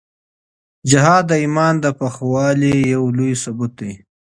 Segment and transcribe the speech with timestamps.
[0.89, 3.93] جهاد د ایمان د پخوالي یو لوی ثبوت دی.